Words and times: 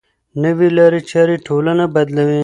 نوې 0.43 0.69
لارې 0.77 1.01
چارې 1.11 1.35
ټولنه 1.47 1.85
بدلوي. 1.95 2.39